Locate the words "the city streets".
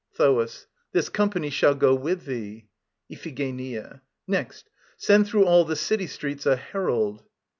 5.63-6.47